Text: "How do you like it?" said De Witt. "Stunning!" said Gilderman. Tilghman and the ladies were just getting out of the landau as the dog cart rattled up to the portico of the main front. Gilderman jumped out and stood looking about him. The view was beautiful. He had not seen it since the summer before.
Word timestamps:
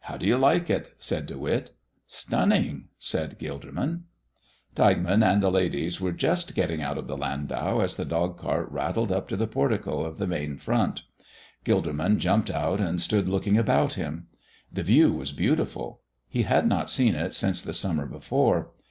"How 0.00 0.16
do 0.16 0.24
you 0.24 0.38
like 0.38 0.70
it?" 0.70 0.94
said 0.98 1.26
De 1.26 1.36
Witt. 1.36 1.72
"Stunning!" 2.06 2.88
said 2.98 3.38
Gilderman. 3.38 4.04
Tilghman 4.74 5.22
and 5.22 5.42
the 5.42 5.50
ladies 5.50 6.00
were 6.00 6.12
just 6.12 6.54
getting 6.54 6.80
out 6.80 6.96
of 6.96 7.08
the 7.08 7.16
landau 7.18 7.80
as 7.80 7.96
the 7.98 8.06
dog 8.06 8.38
cart 8.38 8.70
rattled 8.72 9.12
up 9.12 9.28
to 9.28 9.36
the 9.36 9.46
portico 9.46 10.00
of 10.00 10.16
the 10.16 10.26
main 10.26 10.56
front. 10.56 11.02
Gilderman 11.62 12.16
jumped 12.18 12.48
out 12.50 12.80
and 12.80 13.02
stood 13.02 13.28
looking 13.28 13.58
about 13.58 13.92
him. 14.00 14.28
The 14.72 14.82
view 14.82 15.12
was 15.12 15.30
beautiful. 15.32 16.00
He 16.26 16.44
had 16.44 16.66
not 16.66 16.88
seen 16.88 17.14
it 17.14 17.34
since 17.34 17.60
the 17.60 17.74
summer 17.74 18.06
before. 18.06 18.70